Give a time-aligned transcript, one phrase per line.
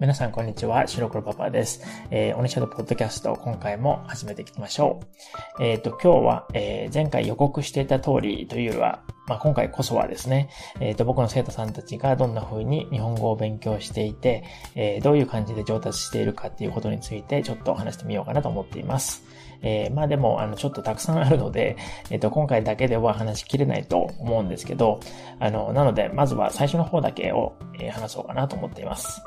[0.00, 0.86] 皆さん、こんにちは。
[0.86, 1.82] 白黒パパです。
[2.12, 5.00] えー、オニシャドポッドキャスト、今回も始めていきましょ
[5.58, 5.64] う。
[5.64, 14.44] えっ、ー、と、今日は、えー、前回予告していた通りというよりは、まあ、今回こそはですね、えっ、ー、と、僕の生徒さんたちがどんな風に日本語を勉強していて、
[14.76, 19.24] えー、どういう感じで上達しているかっていうことについて、ちょっと話してみようかなと思っています。
[19.62, 21.76] えー、まあでも、あの、ちょっとたくさんあるので、
[22.10, 25.00] えっ、と、今回だけでは話しきれないと思うんですけど、
[25.40, 29.20] あの、なので、まずは最初の方だけを、え話そうかなと思っています。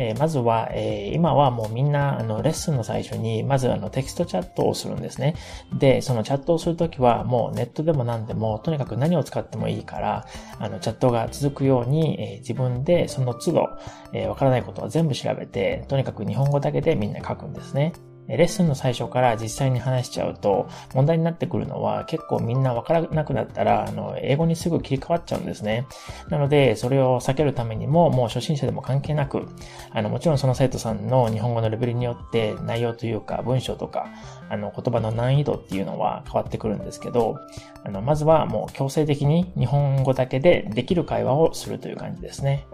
[0.00, 5.34] えー、まずは、えー、今はもうみんな、あの、レッスンの最初に、まずあの、テキストチャットをするんですね。
[5.78, 10.26] で、そのチャットをするときは、もうネットでも何でも、とにかく何を使ってもいいから、
[10.58, 13.68] あの、チャットが続くように、えー、自分でその都度、
[14.14, 17.92] えわからないことは全部調べて、とにかく日本語だけでみんな書くんですね。
[18.36, 25.86] レッスンの最初から実際に話しちゃうと、問題になってくるのは結構みんなわからなくなったら、あの、英語にすぐ切り替わっちゃうんですね。
[26.28, 29.48] なので、それを避けるためにも、もう初心者でも関係なく、
[29.90, 34.06] あの、もちろんその生徒さんの日本語のレベルによって内容というか文章とか、
[34.48, 37.36] あの、言葉の難易度っていうのは変わってくるんですけど、
[37.84, 42.66] あの、まずはもう強制的に日本語だけでできる会話をするという感じですね。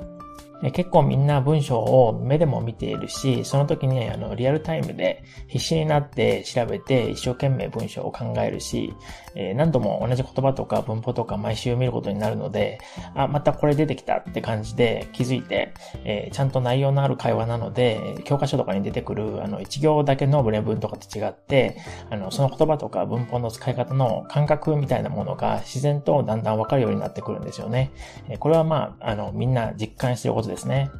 [0.72, 8.94] 結構みんな文章を目でも見ているし、その時にあのリアルタイムで必死になって調べて一生懸命文章を考えるし、
[9.34, 12.78] えー、何度も同じ言葉とか文法とか毎週見ることになるので、
[13.14, 21.76] あ、またこれ出てきたって感じで気づいて、えー、ちゃんと内容のある会話なので、教科書とかに出てくるあの一行だけのブレ文とかと違って、
[22.10, 27.90] あの、その言葉とか文法の使い方の感覚みたいなものが自然とだんだんわかるようになってくるんですよね。
[28.38, 30.90] これはまあ、あの、みんな実感してることですね。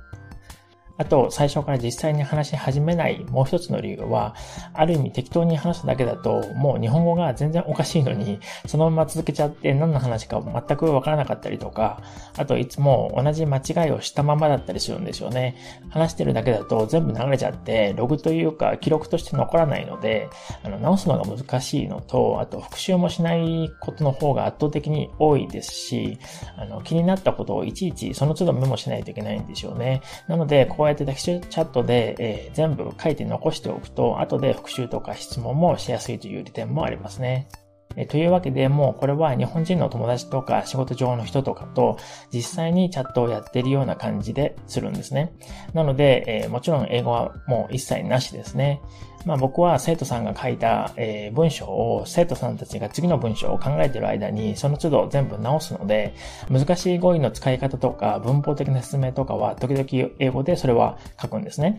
[0.98, 4.34] あと、最初から実際に話し始めないもう一つの理由は、
[4.72, 12.02] ある意味適当に話すだけだと、もう日本語が全然おかしいのに、そのまま続けちゃって何の話か全くわからなかったりとか、
[12.36, 15.56] あといつも同じ間違いをしたままだったりするんですよね。
[15.90, 20.28] 話してるだけだと全部流れちゃって、ログというか記録として残らないので、
[20.62, 26.18] あの直すのが難しいのと、あと復習もしないことの方が圧倒的に多いですし、
[26.56, 30.00] あの気になったことをいちいちその都度メモしないといけないんでしょうね。
[30.28, 37.48] なので、こうやってテキストチャットで、えー、全部書いて残しておくと、後で復習とか質問もしやすいという利点もありますね。
[37.96, 41.98] えというわけで、もうこれは日本人の友達とか仕事上の人とかと
[42.32, 45.32] 実際にチャットをやっているような感じでするんですね。
[45.72, 48.80] なので、え、もちろん英語はもう一切なしですね。
[49.24, 56.14] まあ僕は生徒さんが書いた、え、文章を生徒さんたちが次の文章を考えている間にその都度全部直すので、
[56.50, 61.78] 難しい語彙の使い方とか文法的な説明とかは時々英語でそれは書くんですね。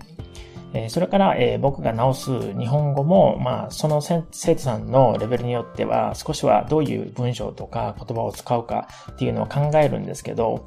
[0.89, 10.65] それから、僕が直す日本語も、まあ、その生徒さんのレベルによっては、少しはどういう文章とか言葉を使うかっていうのを考えるんですけど、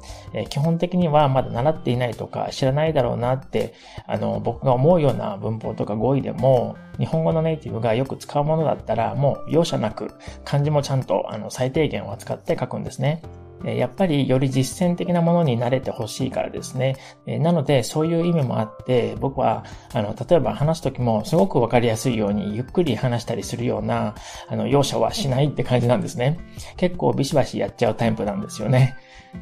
[0.49, 3.73] 基本的にはまだ習っていないとか知らないだろうなって、
[4.07, 10.11] あの、僕が思うような文法とか語彙でも、日本語のネイティブがよく使うものだったら、もう容赦なく
[10.43, 13.21] 漢字もちゃんとあの最低限を扱って書くんですね。
[13.63, 16.95] やっぱりより実践的なものに慣れてほしいからですね。
[17.25, 19.63] なので、そういう意味もあって、僕は、
[19.93, 24.15] あの、例えば話すときもすごくわかりやすいようにゆっくり話したりするような、
[24.47, 26.39] あの、容赦はしないって感じなんですね。
[26.77, 28.95] 結構ビシバシやっちゃうタイプなんですよね。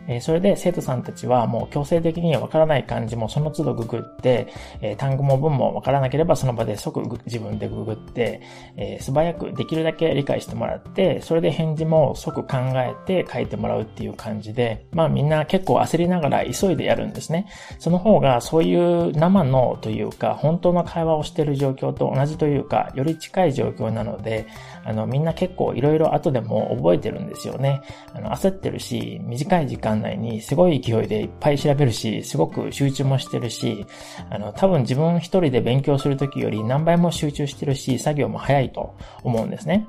[0.08, 4.48] えそれで生徒さんたちはもう強制的にわからない漢字もその都度ググって、
[4.82, 8.42] え単語も文もわからなければその場で即自分でググって、
[8.78, 17.48] え素早くできるだけ理解してもらって、それで返事も即考えて書いてもらうっていうう感じで、まあみんな結構焦りながら急いでやるんですね。
[17.80, 24.48] その方がそういう生のというか本当の会話をしている状況と同じというか、より近い状況なので、
[24.84, 27.82] あのみんな結構いろいろ後でも覚えてるんですよね。
[28.14, 33.86] あの焦ってるし、短い時間内にすごい勢いでいっぱい調べるし、すごく集中もしてるし、
[34.30, 39.88] あの、多分自分一人で勉強するときより何倍も集中してるし、作業も早いと思うんですね。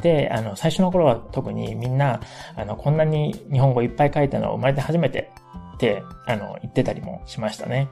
[0.00, 2.20] で、あの、最初の頃は特にみんな、
[2.56, 5.30] あの、こんなに日本語いっぱい書いたのは生まれて初めて
[5.74, 7.88] って、あの、言ってたりもしましたね。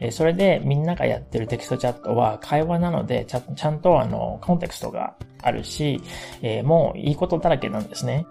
[0.00, 6.00] えそれでみんながやってるテキストチャットは会話なのでちゃちゃんとあのコンテクストがあるし、
[6.42, 8.26] えー、もういいことだらけなんですね。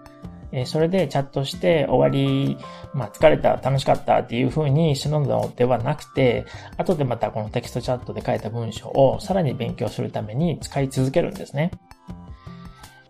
[0.54, 2.56] えそれでチャットして終わり、
[2.94, 6.46] まあ、疲れた、楽しかったっていう風にするのではなくて、
[6.76, 11.72] 後でまたこのテキストチャットで書いた文章をさらに勉強するために使い続けるんですね。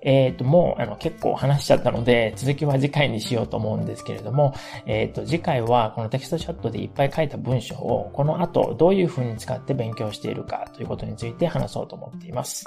[0.05, 4.55] えっ、ー、と、もう、あの、結構話しちゃったので、続きは次回にしようと思うんですけれども、
[4.87, 12.65] えっ、ー、と、次回はこのテキストチャットでいっぱい書いた文章を、この後、どういう風に使って勉強しているかということについて話そうと思っています。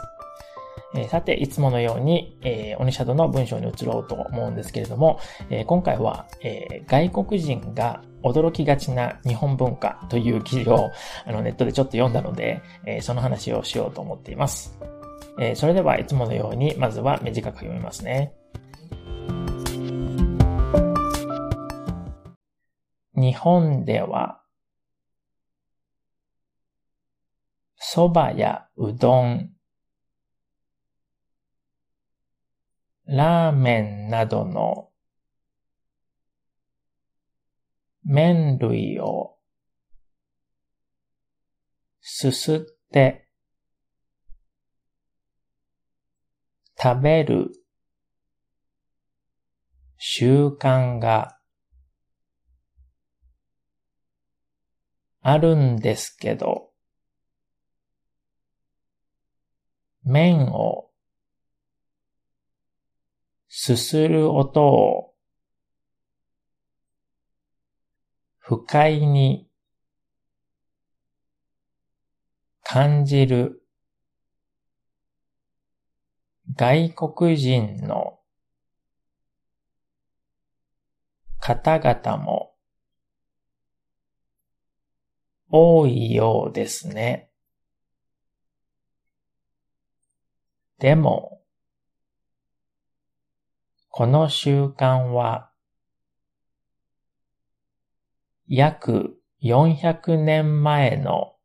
[0.96, 5.20] えー、さて、いつものように、えー、鬼シャドの文章に移ろうと思うんですけれども、
[5.50, 10.92] えー、今回は、え外国人が驚きがちな日本文化という記事を
[11.26, 14.78] あのネットでちょっと読んだので、えその話をしようと思っています。
[15.40, 18.34] えそれではいつものように、まずは短く読みますね。
[23.16, 24.42] 日本では、
[27.80, 29.52] 蕎麦やうどん、
[33.06, 34.90] ラーメンなどの
[38.04, 39.38] 麺類を
[42.02, 42.60] すすっ
[42.92, 43.27] て
[46.82, 47.52] 食べる
[49.98, 51.40] 習慣が
[55.22, 56.70] あるんですけど、
[60.04, 60.90] 麺を
[63.50, 65.14] すする音を
[68.38, 69.50] 不快に
[72.64, 73.67] 感じる
[76.56, 78.20] 外国人の
[81.40, 82.54] 方々も
[85.50, 87.30] 多いようですね。
[90.80, 91.42] でも、
[93.90, 95.50] この習慣は、
[98.48, 101.37] 約400年前の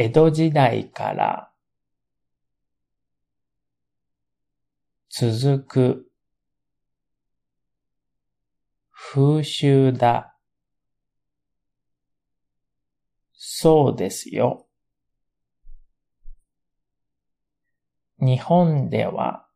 [0.00, 1.50] 江戸時代から
[5.10, 6.06] 続く
[8.92, 10.36] 風習だ。
[13.32, 14.68] そうですよ。
[18.20, 19.48] 日本では、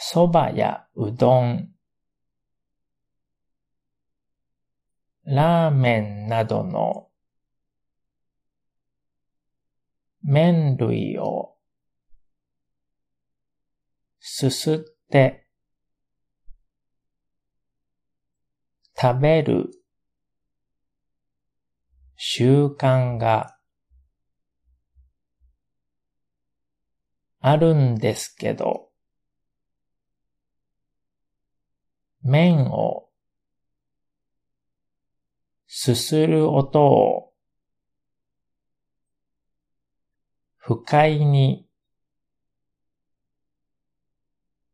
[0.00, 1.71] 蕎麦やうどん、
[5.24, 7.08] ラーメンなどの
[10.22, 11.54] 麺類を
[14.18, 14.78] すすっ
[15.10, 15.46] て
[19.00, 19.70] 食べる
[22.16, 23.56] 習慣が
[27.40, 28.90] あるんですけど、
[32.22, 33.08] 麺を
[35.74, 37.32] すする音を
[40.58, 41.66] 不快に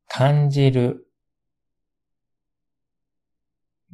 [0.08, 1.06] 感じる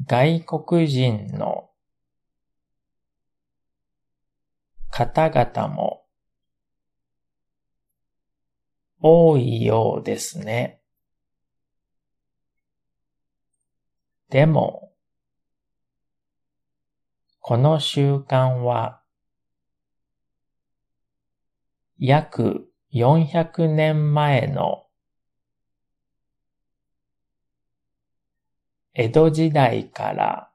[0.07, 1.69] 外国人の
[4.89, 6.07] 方々も
[9.03, 10.81] 多いようですね。
[14.31, 14.94] でも、
[17.47, 19.03] この習慣は、
[21.99, 24.87] 約400年前の
[28.95, 30.51] 江戸時代から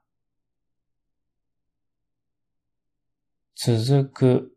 [3.54, 4.56] 続く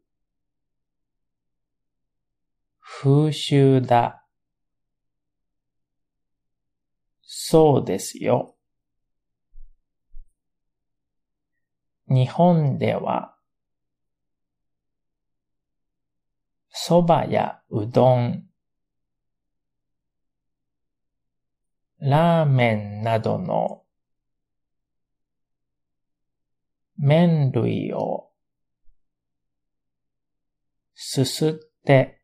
[2.81, 4.25] 風習だ。
[7.21, 8.52] そうですよ。
[12.13, 13.35] 日本では、
[16.71, 18.45] 蕎麦やうどん、
[21.99, 23.83] ラーメンなどの
[26.97, 28.29] 麺類を
[30.93, 31.53] すすっ
[31.85, 32.21] て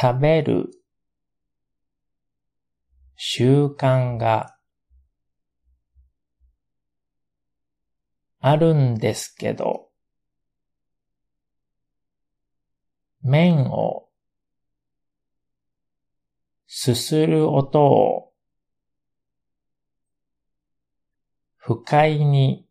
[0.00, 0.70] 食べる
[3.16, 4.57] 習慣が
[8.50, 9.90] あるんですけど、
[13.22, 14.08] 麺を
[16.66, 18.32] すする音を
[21.58, 22.66] 不快に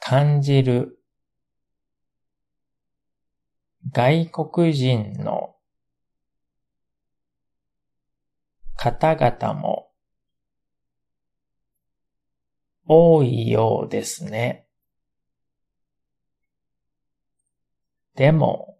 [0.00, 0.98] 感じる
[3.92, 5.54] 外国人の
[8.74, 9.85] 方々も
[12.86, 14.66] 多いようですね。
[18.14, 18.78] でも、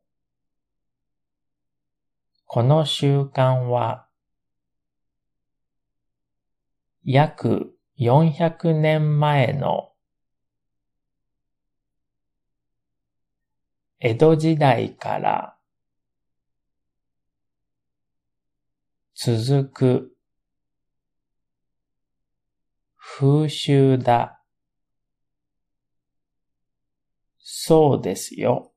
[2.46, 4.06] この習慣は
[7.04, 9.92] 約400年前の
[14.00, 15.56] 江戸時代から
[19.14, 20.15] 続く
[23.18, 24.42] 風習だ。
[27.38, 28.74] そうですよ。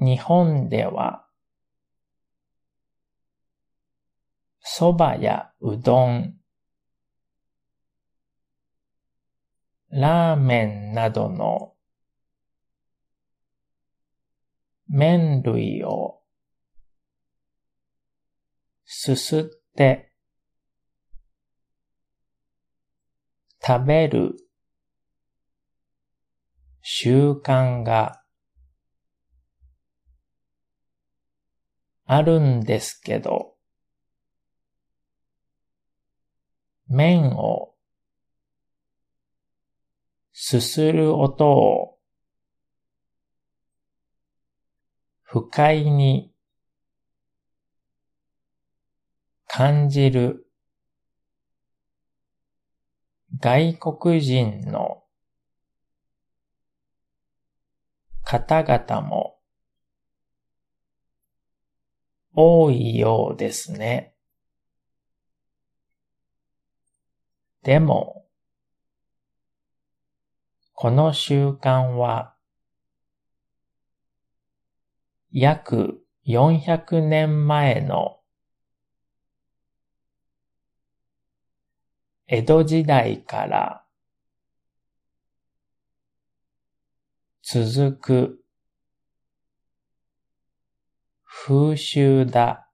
[0.00, 1.28] 日本では
[4.66, 6.34] 蕎麦やうどん、
[9.90, 11.74] ラーメンなどの
[14.88, 16.20] 麺類を
[18.84, 19.44] すすっ
[19.76, 20.09] て
[23.64, 24.36] 食べる
[26.82, 28.22] 習慣が
[32.06, 33.54] あるんですけど、
[36.88, 37.74] 麺を
[40.32, 41.98] すする音を
[45.22, 46.32] 不快に
[49.46, 50.49] 感じる
[53.38, 55.04] 外国人の
[58.24, 59.38] 方々も
[62.34, 64.14] 多いようですね。
[67.62, 68.24] でも、
[70.72, 72.34] この習慣は、
[75.30, 78.19] 約400年前の
[82.32, 83.84] 江戸時代から
[87.42, 88.44] 続く
[91.24, 92.70] 風習だ。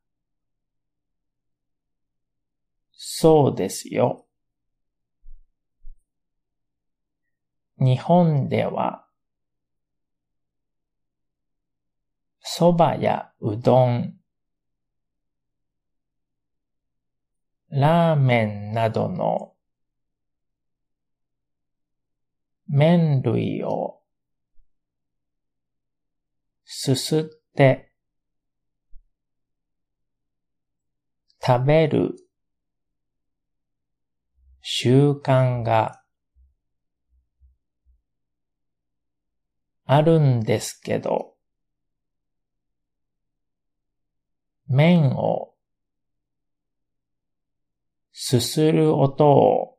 [2.93, 4.27] そうですよ。
[7.79, 9.07] 日本では、
[12.45, 14.19] 蕎麦やうどん、
[17.79, 19.53] ラーメンなどの
[22.69, 24.01] 麺類を
[26.65, 27.93] すすって
[31.45, 32.15] 食べる
[34.63, 36.03] 習慣が
[39.85, 41.35] あるんですけど、
[44.67, 45.56] 麺を
[48.19, 49.77] すする音を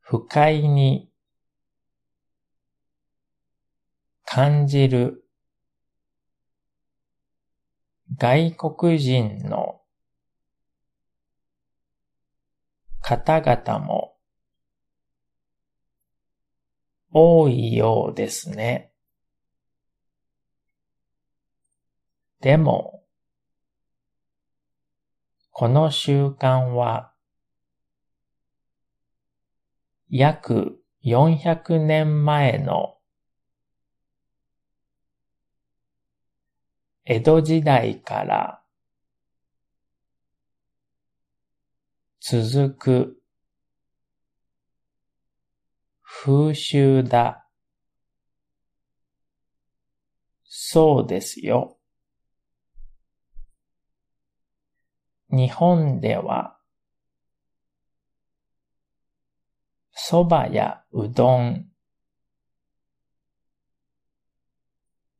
[0.00, 1.08] 不快に
[4.24, 5.24] 感じる
[8.18, 9.82] 外国人の
[13.00, 14.16] 方々も
[17.12, 18.90] 多いようですね。
[22.40, 23.03] でも、
[25.56, 27.12] この習慣は、
[30.10, 32.96] 約400年前の
[37.04, 38.64] 江戸時代から
[42.20, 43.22] 続く
[46.02, 47.46] 風習だ。
[50.46, 51.78] そうですよ。
[55.34, 56.56] 日本では、
[59.96, 61.66] 蕎麦やうどん、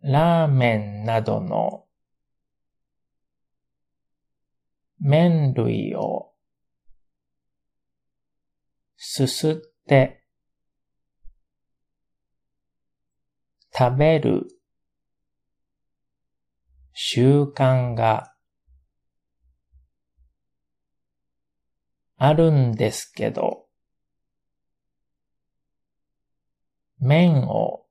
[0.03, 1.87] ラーメンなどの
[5.01, 6.33] 麺類を
[8.97, 9.55] すすっ
[9.87, 10.25] て
[13.77, 14.47] 食べる
[16.93, 18.34] 習慣が
[22.27, 23.67] あるんですけど、
[26.99, 27.85] 麺を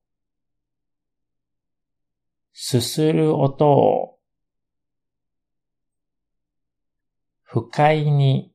[2.51, 4.17] すする音を
[7.43, 8.51] 不快に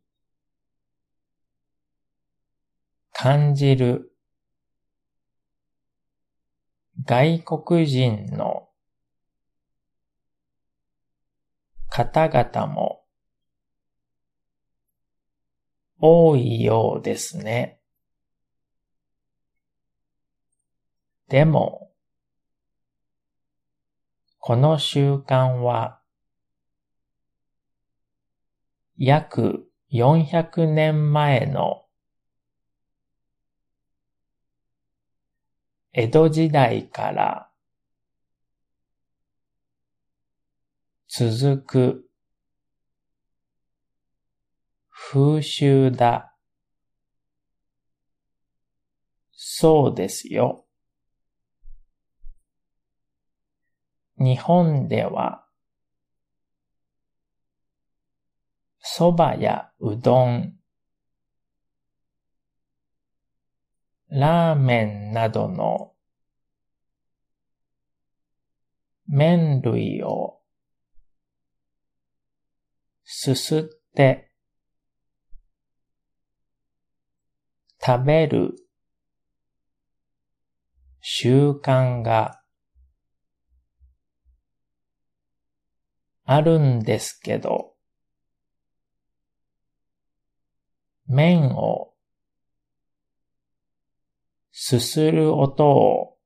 [3.12, 4.10] 感じる
[7.04, 8.68] 外国人の
[11.88, 13.04] 方々も
[16.00, 17.80] 多いようですね。
[21.28, 21.90] でも、
[24.38, 26.00] この習慣は
[28.96, 31.84] 約400年前の
[35.92, 37.50] 江戸時代から
[41.08, 42.07] 続く
[45.10, 46.34] 風習だ。
[49.32, 50.66] そうですよ。
[54.18, 55.46] 日本では
[58.84, 60.58] 蕎麦やうどん、
[64.10, 65.94] ラーメンなどの
[69.06, 70.42] 麺類を
[73.04, 73.62] すすっ
[73.94, 74.27] て
[77.84, 78.54] 食べる
[81.00, 82.42] 習慣が
[86.24, 87.74] あるんですけど、
[91.06, 91.94] 麺を
[94.52, 96.18] すする音を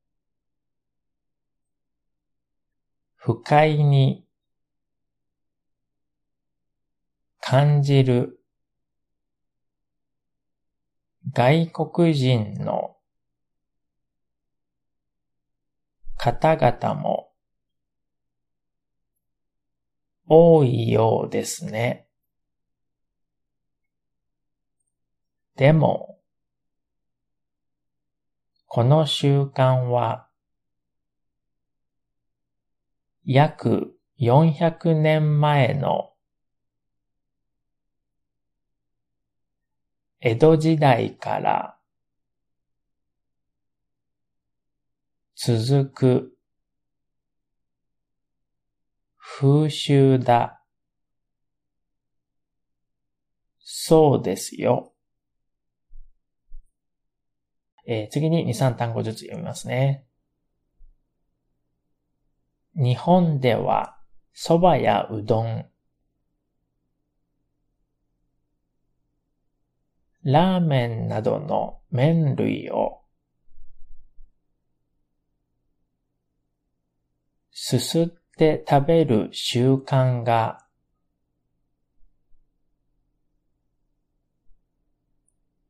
[3.14, 4.26] 不快に
[7.38, 8.41] 感じる
[11.34, 12.96] 外国人の
[16.16, 17.32] 方々も
[20.28, 22.06] 多いようですね。
[25.56, 26.18] でも、
[28.66, 30.28] この習慣は、
[33.24, 36.11] 約400年前の
[40.24, 41.76] 江戸時代から
[45.34, 46.32] 続く
[49.18, 50.62] 風習だ。
[53.58, 54.92] そうですよ。
[57.84, 60.06] えー、次に2、3単語ずつ読みますね。
[62.76, 63.98] 日本では
[64.36, 65.66] 蕎麦やうどん、
[70.24, 73.00] ラーメンなどの麺類を
[77.50, 78.06] すすっ
[78.36, 80.66] て食べる習慣が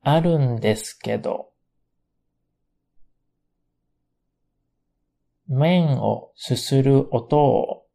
[0.02, 1.50] あるんですけど、
[5.46, 7.86] 麺をすする音を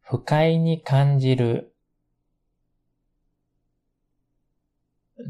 [0.00, 1.73] 不快に感じる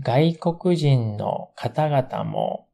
[0.02, 2.68] 外国人の方々も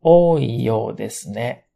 [0.00, 1.66] 多いようですね。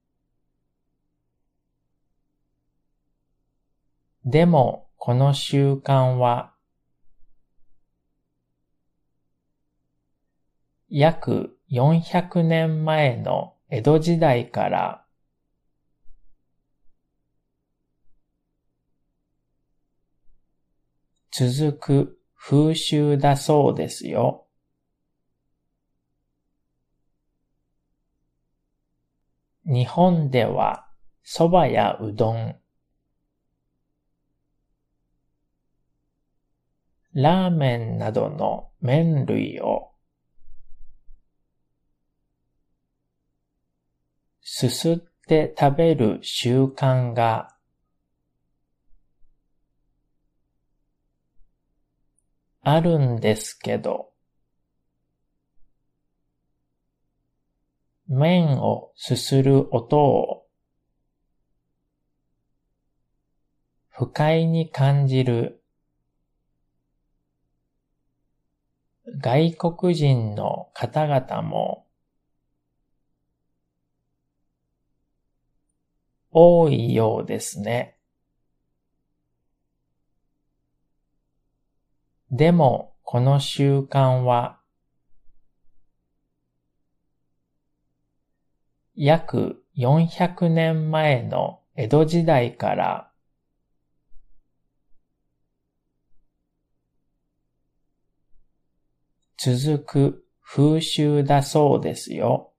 [4.25, 6.53] でも、この習慣は
[10.89, 15.06] 約400年前の江戸時代から
[21.39, 24.47] 続く風習だそうですよ。
[29.67, 30.89] 日本では
[31.27, 32.57] 蕎麦やうどん、
[37.13, 39.91] ラーメンなどの麺類を
[44.41, 44.97] すすっ
[45.29, 47.56] て食べる習慣が
[52.69, 54.11] あるんですけど、
[58.09, 60.49] 麺をすする音を
[63.89, 65.63] 不快に感じる
[69.21, 71.87] 外国人の方々も
[76.33, 77.96] 多いようですね。
[82.37, 84.61] でも、この習慣は、
[88.95, 93.13] 約400年前の江戸時代から
[99.39, 102.53] 続く風習だそうですよ。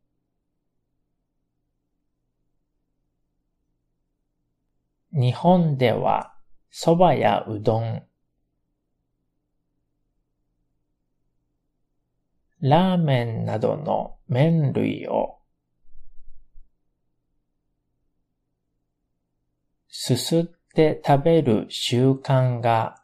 [5.11, 6.33] 日本では
[6.73, 8.06] 蕎麦やうどん、
[12.61, 15.37] ラーメンなどの麺類を
[19.87, 20.43] すすっ
[20.73, 23.03] て食べる習慣が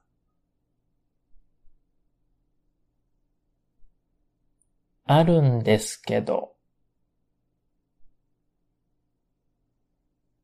[5.05, 6.55] あるんですけど、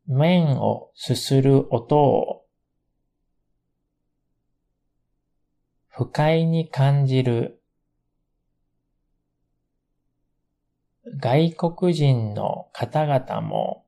[0.06, 2.45] 麺をすする音を
[5.88, 7.59] 不快に感じる
[11.17, 13.86] 外国人の方々も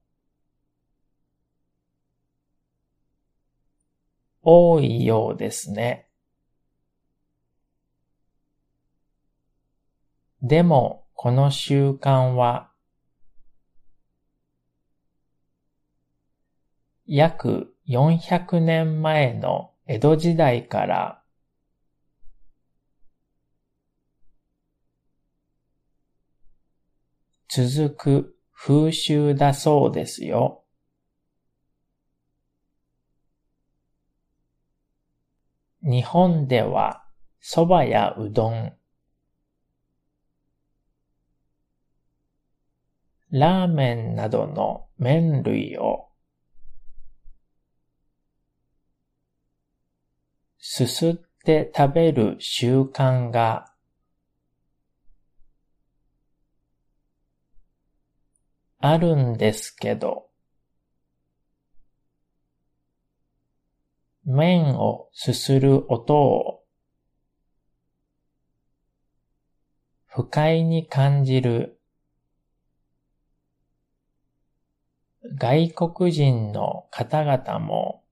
[4.42, 6.08] 多いようですね。
[10.42, 12.72] でも、この習慣は、
[17.06, 21.21] 約400年前の江戸時代から
[27.54, 30.64] 続く風習だそうですよ。
[35.84, 37.04] 日本では
[37.44, 38.74] 蕎麦やうどん、
[43.32, 46.08] ラーメンなどの麺類を
[50.58, 53.71] すすって食べる習慣が
[58.82, 60.28] あるんですけど、
[64.26, 66.64] 麺をすする音を
[70.08, 71.80] 不快に感じる
[75.38, 78.04] 外国人の方々も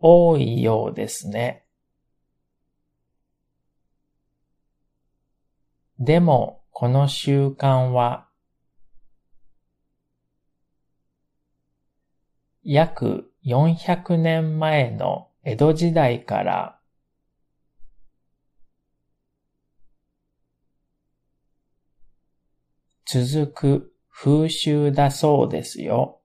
[0.00, 1.66] 多いようですね。
[6.04, 8.28] でも、この習慣は
[12.64, 16.80] 約400年前の江戸時代から
[23.06, 26.20] 続く風習だそうですよ。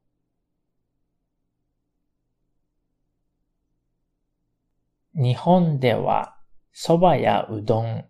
[5.13, 6.35] 日本では
[6.73, 8.09] 蕎麦やうどん、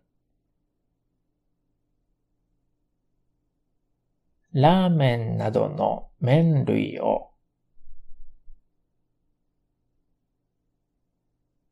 [4.54, 7.32] ラーメンなどの麺類を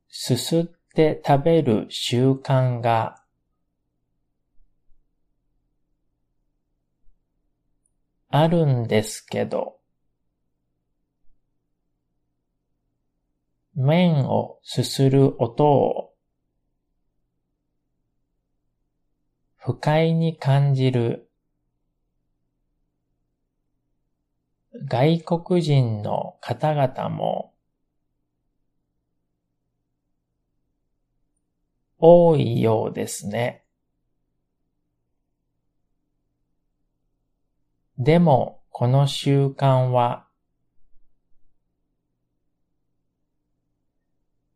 [0.09, 0.63] すすっ
[0.95, 3.21] て食べる習慣が
[8.29, 9.77] あるんですけど、
[13.75, 16.13] 麺をすする音を
[19.57, 21.29] 不快に感じる
[24.83, 27.53] 外国人の方々も
[31.97, 33.63] 多いようですね。
[37.97, 40.27] でも、この習慣は、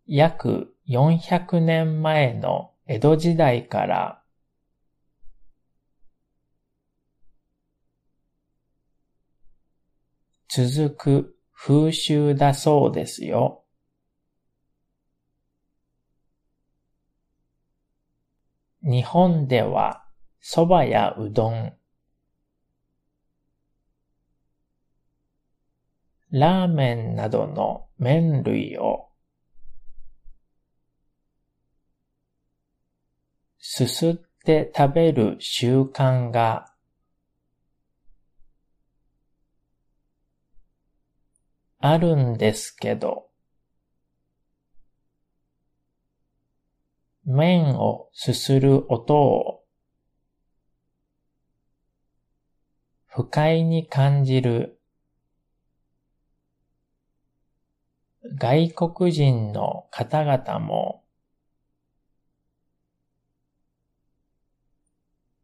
[0.05, 4.18] 約400年前の江戸時代から
[10.49, 13.63] 続く風習だそうですよ。
[18.81, 20.03] 日本では
[20.41, 21.73] 蕎麦やうどん、
[26.31, 29.09] ラーメンなどの麺類を
[33.59, 34.13] すすっ
[34.45, 36.73] て食べる習慣が
[41.79, 43.29] あるんですけど、
[47.25, 49.63] 麺をすする音を
[53.05, 54.79] 不快に感じる
[58.37, 61.05] 外国人の方々も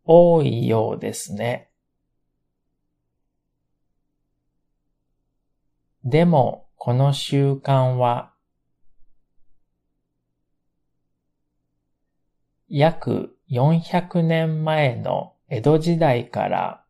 [0.04, 1.70] 多いようですね。
[6.06, 8.32] でも、この習慣は
[12.68, 16.86] 約400年前の江戸時代から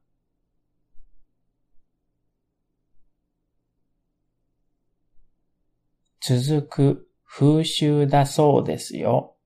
[6.20, 9.38] 続く風習だそうですよ。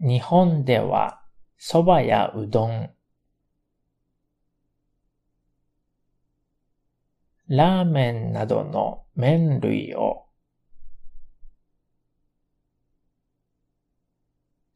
[0.00, 1.22] 日本では
[1.58, 2.90] 蕎麦やうどん、
[7.50, 10.24] ラーメンなどの麺類を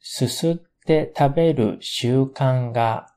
[0.01, 3.15] すすって食べる習慣が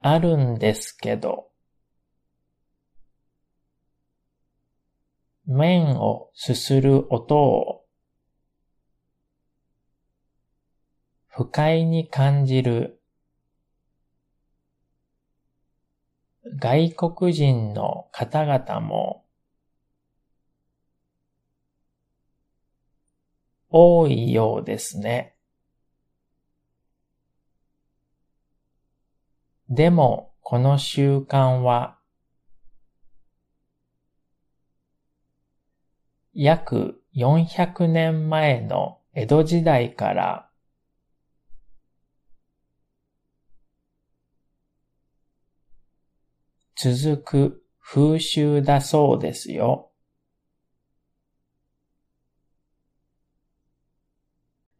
[0.00, 1.48] あるんですけど、
[5.46, 7.84] 麺をすする音を
[11.26, 13.00] 不快に感じる
[16.46, 19.24] 外国人の方々も
[23.70, 25.34] 多いようですね。
[29.70, 31.98] でも、この習慣は、
[36.34, 40.43] 約400年前の江戸時代から
[46.76, 49.90] 続く風習だそうですよ。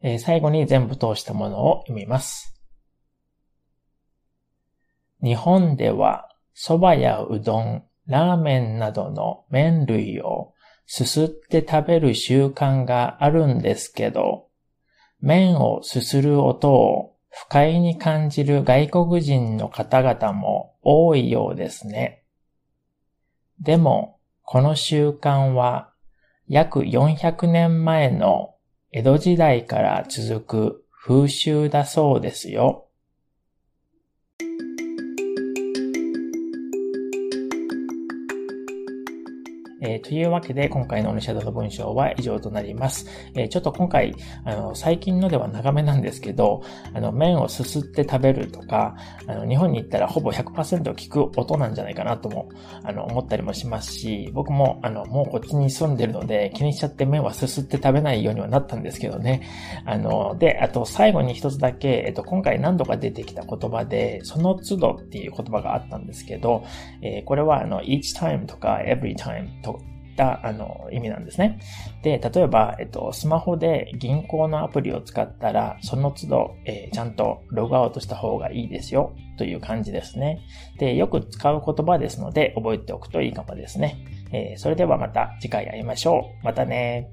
[0.00, 2.60] えー、最後に全部通したものを読みます。
[5.22, 10.52] 日本では蕎麦やうどん、ラーメンなどの麺類を
[10.86, 14.48] すすって食べる習慣があるんですけど、
[15.20, 22.22] 麺をすする音を不快に感じる外国人の方々も多いようですね。
[23.60, 25.92] でも、この習慣は
[26.46, 28.54] 約400年前の
[28.92, 32.83] 江戸時代から続く風習だそうですよ。
[39.86, 43.06] えー、というわけで、今回のオニシャドの文章は以上となります。
[43.34, 44.14] えー、ちょっと今回、
[44.46, 46.62] あの、最近のでは長めなんですけど、
[46.94, 52.48] あの、麺をすすって食べるとか、あの、日本に行ったらほぼ100%聞く音なんじゃないかなとも、
[52.82, 59.42] あの、思ったりもしますし、僕も、あの、もうこっちに住んでるので、気にしちゃって麺はすすって食べないようにはなったんですけどね。
[59.84, 66.64] あの、で、あと最後に一つだけ、えっと、今回何度か出てきた言葉で、その都度っていう言葉があったんですけど、
[67.02, 69.73] えー、これはあの、each time とか every time とか
[70.14, 71.60] ったあの意味なんですね。
[72.02, 80.40] で、例えば、えっと、スマホで銀行のアプリを使ったら、その都度、えー、ちゃんとログアウトした方がいいですよという感じですね。
[80.78, 84.04] で、よく使う言葉ですので覚えておくといいかもですね。
[84.32, 86.44] えー、それではまた次回会いましょう。
[86.44, 87.10] またね